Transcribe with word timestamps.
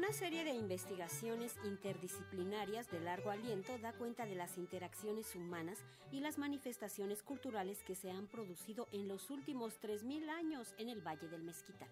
Una 0.00 0.14
serie 0.14 0.44
de 0.44 0.54
investigaciones 0.54 1.54
interdisciplinarias 1.62 2.90
de 2.90 3.00
largo 3.00 3.30
aliento 3.30 3.76
da 3.80 3.92
cuenta 3.92 4.24
de 4.24 4.34
las 4.34 4.56
interacciones 4.56 5.36
humanas 5.36 5.76
y 6.10 6.20
las 6.20 6.38
manifestaciones 6.38 7.22
culturales 7.22 7.82
que 7.82 7.94
se 7.94 8.10
han 8.10 8.26
producido 8.26 8.88
en 8.92 9.08
los 9.08 9.28
últimos 9.28 9.78
3.000 9.82 10.30
años 10.30 10.74
en 10.78 10.88
el 10.88 11.06
Valle 11.06 11.28
del 11.28 11.42
Mezquital. 11.42 11.90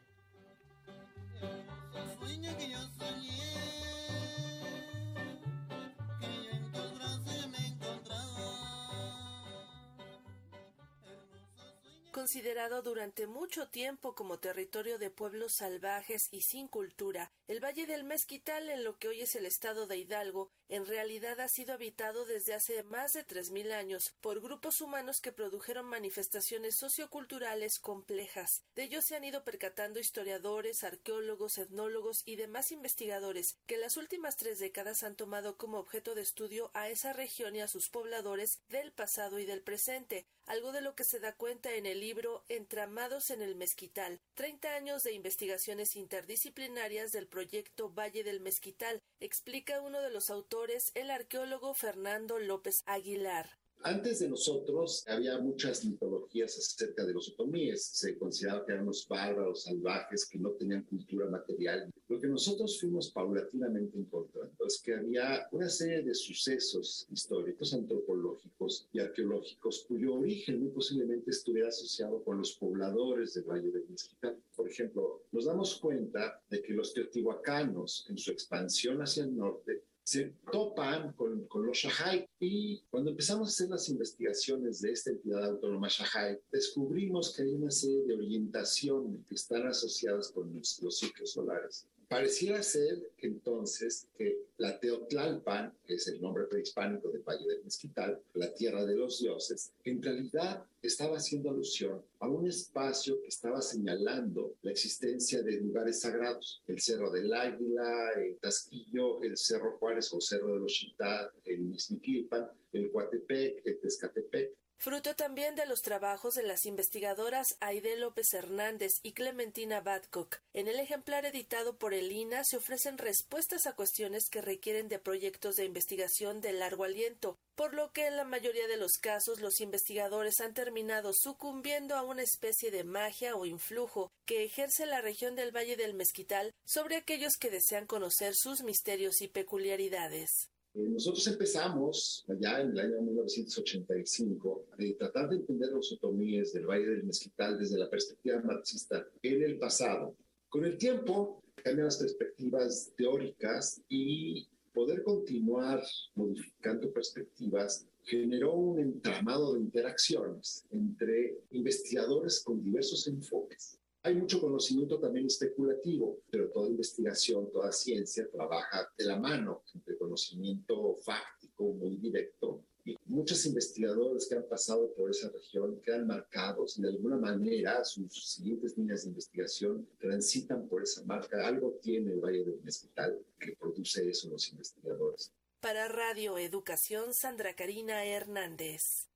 Considerado 12.18 12.82
durante 12.82 13.28
mucho 13.28 13.68
tiempo 13.68 14.16
como 14.16 14.40
territorio 14.40 14.98
de 14.98 15.08
pueblos 15.08 15.52
salvajes 15.52 16.26
y 16.32 16.40
sin 16.40 16.66
cultura, 16.66 17.30
el 17.46 17.62
Valle 17.62 17.86
del 17.86 18.02
Mezquital, 18.02 18.68
en 18.70 18.82
lo 18.82 18.98
que 18.98 19.06
hoy 19.06 19.20
es 19.20 19.36
el 19.36 19.46
estado 19.46 19.86
de 19.86 19.98
Hidalgo, 19.98 20.50
en 20.68 20.84
realidad 20.84 21.38
ha 21.38 21.46
sido 21.46 21.74
habitado 21.74 22.24
desde 22.24 22.54
hace 22.54 22.82
más 22.82 23.12
de 23.12 23.22
tres 23.22 23.52
mil 23.52 23.70
años 23.70 24.16
por 24.20 24.40
grupos 24.40 24.80
humanos 24.80 25.20
que 25.20 25.30
produjeron 25.30 25.86
manifestaciones 25.86 26.74
socioculturales 26.74 27.78
complejas. 27.78 28.64
De 28.74 28.82
ello 28.82 29.00
se 29.00 29.14
han 29.14 29.22
ido 29.22 29.44
percatando 29.44 30.00
historiadores, 30.00 30.82
arqueólogos, 30.82 31.56
etnólogos 31.56 32.22
y 32.26 32.34
demás 32.34 32.72
investigadores 32.72 33.56
que 33.66 33.78
las 33.78 33.96
últimas 33.96 34.36
tres 34.36 34.58
décadas 34.58 35.04
han 35.04 35.14
tomado 35.14 35.56
como 35.56 35.78
objeto 35.78 36.16
de 36.16 36.22
estudio 36.22 36.72
a 36.74 36.88
esa 36.88 37.12
región 37.12 37.54
y 37.54 37.60
a 37.60 37.68
sus 37.68 37.88
pobladores 37.88 38.58
del 38.68 38.92
pasado 38.92 39.38
y 39.38 39.46
del 39.46 39.62
presente, 39.62 40.26
algo 40.46 40.72
de 40.72 40.80
lo 40.80 40.94
que 40.94 41.04
se 41.04 41.20
da 41.20 41.34
cuenta 41.34 41.72
en 41.74 41.86
el 41.86 42.07
libro 42.08 42.42
Entramados 42.48 43.28
en 43.28 43.42
el 43.42 43.54
Mezquital, 43.54 44.18
30 44.32 44.74
años 44.76 45.02
de 45.02 45.12
investigaciones 45.12 45.94
interdisciplinarias 45.94 47.10
del 47.10 47.26
proyecto 47.26 47.90
Valle 47.90 48.24
del 48.24 48.40
Mezquital, 48.40 49.02
explica 49.20 49.82
uno 49.82 50.00
de 50.00 50.10
los 50.10 50.30
autores, 50.30 50.84
el 50.94 51.10
arqueólogo 51.10 51.74
Fernando 51.74 52.38
López 52.38 52.76
Aguilar. 52.86 53.50
Antes 53.82 54.18
de 54.18 54.28
nosotros 54.28 55.04
había 55.06 55.38
muchas 55.38 55.84
mitologías 55.84 56.58
acerca 56.58 57.04
de 57.04 57.14
los 57.14 57.28
otomíes. 57.28 57.84
Se 57.84 58.18
consideraba 58.18 58.66
que 58.66 58.72
eran 58.72 58.84
unos 58.84 59.06
bárbaros 59.06 59.62
salvajes 59.62 60.26
que 60.26 60.38
no 60.38 60.50
tenían 60.50 60.82
cultura 60.82 61.26
material. 61.26 61.90
Lo 62.08 62.20
que 62.20 62.26
nosotros 62.26 62.80
fuimos 62.80 63.10
paulatinamente 63.10 63.98
encontrando 63.98 64.66
es 64.66 64.80
que 64.82 64.94
había 64.94 65.46
una 65.52 65.68
serie 65.68 66.02
de 66.02 66.14
sucesos 66.14 67.06
históricos, 67.10 67.72
antropológicos 67.72 68.88
y 68.92 68.98
arqueológicos 68.98 69.84
cuyo 69.86 70.14
origen 70.14 70.60
muy 70.60 70.70
posiblemente 70.70 71.30
estuviera 71.30 71.68
asociado 71.68 72.22
con 72.24 72.38
los 72.38 72.52
pobladores 72.52 73.34
del 73.34 73.44
Valle 73.44 73.70
del 73.70 73.88
Mezquital. 73.88 74.36
Por 74.56 74.68
ejemplo, 74.68 75.22
nos 75.30 75.44
damos 75.44 75.76
cuenta 75.76 76.42
de 76.50 76.62
que 76.62 76.72
los 76.72 76.92
teotihuacanos, 76.92 78.06
en 78.08 78.18
su 78.18 78.32
expansión 78.32 79.00
hacia 79.00 79.24
el 79.24 79.36
norte, 79.36 79.84
se 80.08 80.32
topan 80.50 81.12
con, 81.12 81.46
los 81.66 81.76
Shahai 81.76 82.26
y 82.40 82.80
cuando 82.88 83.10
empezamos 83.10 83.46
a 83.46 83.50
hacer 83.50 83.68
las 83.68 83.90
investigaciones 83.90 84.80
de 84.80 84.92
esta 84.92 85.10
entidad 85.10 85.44
autónoma 85.44 85.88
Shahai, 85.90 86.40
descubrimos 86.50 87.34
que 87.34 87.42
hay 87.42 87.52
una 87.52 87.70
serie 87.70 88.04
de 88.06 88.14
orientaciones 88.14 89.20
que 89.26 89.34
están 89.34 89.66
asociadas 89.66 90.30
con 90.30 90.50
los, 90.54 90.80
los 90.82 90.98
ciclos 90.98 91.32
solares. 91.32 91.86
Pareciera 92.08 92.62
ser 92.62 93.10
entonces 93.18 94.08
que 94.16 94.46
la 94.56 94.80
Teotlalpan, 94.80 95.74
que 95.84 95.94
es 95.94 96.08
el 96.08 96.22
nombre 96.22 96.44
prehispánico 96.44 97.10
del 97.10 97.20
Valle 97.20 97.46
del 97.46 97.62
Mezquital, 97.62 98.18
la 98.32 98.54
tierra 98.54 98.86
de 98.86 98.96
los 98.96 99.18
dioses, 99.18 99.72
en 99.84 100.02
realidad 100.02 100.64
estaba 100.80 101.18
haciendo 101.18 101.50
alusión 101.50 102.02
a 102.20 102.28
un 102.28 102.48
espacio 102.48 103.20
que 103.20 103.28
estaba 103.28 103.60
señalando 103.60 104.54
la 104.62 104.70
existencia 104.70 105.42
de 105.42 105.60
lugares 105.60 106.00
sagrados. 106.00 106.62
El 106.66 106.80
Cerro 106.80 107.10
del 107.10 107.30
Águila, 107.34 108.12
el 108.16 108.38
Tasquillo, 108.38 109.22
el 109.22 109.36
Cerro 109.36 109.76
Juárez 109.78 110.10
o 110.14 110.20
Cerro 110.20 110.54
de 110.54 110.60
los 110.60 110.72
Chitá, 110.72 111.30
el 111.44 111.60
Mizmiquilpan, 111.60 112.48
el 112.72 112.90
Coatepec, 112.90 113.66
el 113.66 113.78
Tezcatepec 113.80 114.54
fruto 114.78 115.14
también 115.14 115.56
de 115.56 115.66
los 115.66 115.82
trabajos 115.82 116.34
de 116.34 116.44
las 116.44 116.64
investigadoras 116.64 117.56
Aide 117.60 117.96
López 117.96 118.32
Hernández 118.32 118.92
y 119.02 119.12
Clementina 119.12 119.80
Badcock. 119.80 120.38
En 120.54 120.68
el 120.68 120.78
ejemplar 120.78 121.26
editado 121.26 121.76
por 121.76 121.94
el 121.94 122.10
INA 122.10 122.44
se 122.44 122.56
ofrecen 122.56 122.96
respuestas 122.96 123.66
a 123.66 123.74
cuestiones 123.74 124.30
que 124.30 124.40
requieren 124.40 124.88
de 124.88 124.98
proyectos 124.98 125.56
de 125.56 125.64
investigación 125.64 126.40
de 126.40 126.52
largo 126.52 126.84
aliento, 126.84 127.36
por 127.56 127.74
lo 127.74 127.92
que 127.92 128.06
en 128.06 128.16
la 128.16 128.24
mayoría 128.24 128.68
de 128.68 128.76
los 128.76 128.92
casos 128.92 129.40
los 129.40 129.60
investigadores 129.60 130.40
han 130.40 130.54
terminado 130.54 131.12
sucumbiendo 131.12 131.96
a 131.96 132.02
una 132.02 132.22
especie 132.22 132.70
de 132.70 132.84
magia 132.84 133.34
o 133.34 133.46
influjo 133.46 134.12
que 134.24 134.44
ejerce 134.44 134.86
la 134.86 135.00
región 135.00 135.34
del 135.34 135.54
Valle 135.54 135.76
del 135.76 135.94
Mezquital 135.94 136.54
sobre 136.64 136.96
aquellos 136.96 137.36
que 137.36 137.50
desean 137.50 137.86
conocer 137.86 138.34
sus 138.36 138.62
misterios 138.62 139.20
y 139.22 139.28
peculiaridades. 139.28 140.50
Eh, 140.78 140.88
nosotros 140.88 141.26
empezamos 141.26 142.24
allá 142.28 142.60
en 142.60 142.70
el 142.70 142.78
año 142.78 143.02
1985 143.02 144.66
a 144.72 144.76
tratar 144.96 145.28
de 145.28 145.36
entender 145.36 145.72
los 145.72 145.90
otomíes 145.92 146.52
del 146.52 146.66
Valle 146.66 146.86
del 146.86 147.02
Mezquital 147.02 147.58
desde 147.58 147.78
la 147.78 147.90
perspectiva 147.90 148.40
marxista 148.42 149.04
en 149.22 149.42
el 149.42 149.58
pasado. 149.58 150.14
Con 150.48 150.64
el 150.64 150.78
tiempo 150.78 151.42
cambian 151.56 151.86
las 151.86 151.96
perspectivas 151.96 152.92
teóricas 152.96 153.82
y 153.88 154.46
poder 154.72 155.02
continuar 155.02 155.82
modificando 156.14 156.92
perspectivas 156.92 157.84
generó 158.04 158.54
un 158.54 158.78
entramado 158.78 159.54
de 159.54 159.60
interacciones 159.60 160.64
entre 160.70 161.40
investigadores 161.50 162.40
con 162.44 162.62
diversos 162.62 163.08
enfoques. 163.08 163.77
Hay 164.02 164.14
mucho 164.14 164.40
conocimiento 164.40 164.98
también 164.98 165.26
especulativo, 165.26 166.20
pero 166.30 166.48
toda 166.50 166.68
investigación, 166.68 167.50
toda 167.50 167.72
ciencia 167.72 168.28
trabaja 168.30 168.88
de 168.96 169.04
la 169.04 169.16
mano 169.16 169.62
entre 169.74 169.98
conocimiento 169.98 170.96
fáctico 171.02 171.72
muy 171.72 171.96
directo 171.96 172.62
y 172.84 172.96
muchos 173.06 173.44
investigadores 173.44 174.26
que 174.26 174.36
han 174.36 174.44
pasado 174.44 174.94
por 174.94 175.10
esa 175.10 175.28
región 175.28 175.80
quedan 175.82 176.06
marcados 176.06 176.78
y 176.78 176.82
de 176.82 176.88
alguna 176.88 177.16
manera 177.16 177.84
sus 177.84 178.32
siguientes 178.32 178.78
líneas 178.78 179.02
de 179.02 179.08
investigación 179.08 179.86
transitan 179.98 180.66
por 180.68 180.82
esa 180.82 181.04
marca. 181.04 181.46
Algo 181.46 181.78
tiene 181.82 182.12
el 182.12 182.20
Valle 182.20 182.44
del 182.44 182.62
Mezquital 182.62 183.18
que 183.38 183.56
produce 183.56 184.08
eso 184.08 184.30
los 184.30 184.48
investigadores. 184.50 185.32
Para 185.60 185.88
Radio 185.88 186.38
Educación, 186.38 187.12
Sandra 187.12 187.54
Karina 187.54 188.06
Hernández. 188.06 189.08